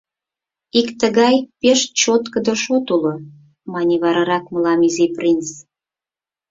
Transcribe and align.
—Ик 0.79 0.87
тыгай 0.99 1.35
пеш 1.59 1.79
чоткыдо 1.99 2.53
шот 2.63 2.87
уло,— 2.95 3.15
мане 3.73 3.95
варарак 4.03 4.45
мылам 4.53 4.79
Изи 4.87 5.07
принц. 5.15 5.47